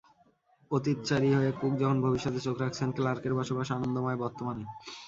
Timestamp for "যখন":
1.81-1.97